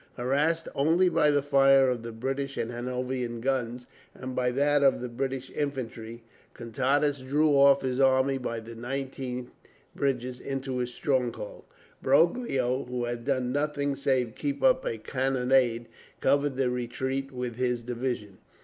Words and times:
Harassed 0.17 0.67
only 0.73 1.09
by 1.09 1.29
the 1.29 1.43
fire 1.43 1.87
of 1.87 2.01
the 2.01 2.11
British 2.11 2.57
and 2.57 2.71
Hanoverian 2.71 3.39
guns, 3.39 3.85
and 4.15 4.35
by 4.35 4.49
that 4.49 4.81
of 4.81 4.99
the 4.99 5.07
British 5.09 5.51
infantry, 5.51 6.23
Contades 6.55 7.21
drew 7.21 7.49
off 7.49 7.83
his 7.83 7.99
army 7.99 8.39
by 8.39 8.61
the 8.61 8.73
nineteen 8.73 9.51
bridges 9.95 10.39
into 10.39 10.79
his 10.79 10.91
stronghold. 10.91 11.65
Broglio, 12.01 12.85
who 12.85 13.05
had 13.05 13.25
done 13.25 13.51
nothing 13.51 13.95
save 13.95 14.33
keep 14.33 14.63
up 14.63 14.85
a 14.87 14.97
cannonade, 14.97 15.87
covered 16.19 16.55
the 16.55 16.71
retreat 16.71 17.31
with 17.31 17.57
his 17.57 17.83
division. 17.83 18.39